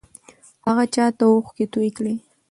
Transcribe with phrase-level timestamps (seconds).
[0.67, 2.13] هغه چا ته اوښکې توې کړې؟